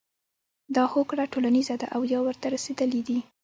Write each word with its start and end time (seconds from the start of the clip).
دا 0.75 0.83
هوکړه 0.93 1.23
ټولیزه 1.33 1.75
ده 1.81 1.87
او 1.95 2.01
یا 2.13 2.19
ورته 2.23 2.45
رسیدلي 2.55 3.01
دي. 3.07 3.19